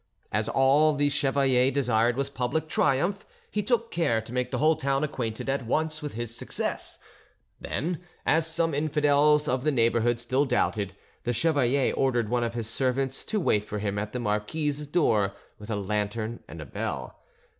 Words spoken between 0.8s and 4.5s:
the chevalier desired was public triumph, he took care to make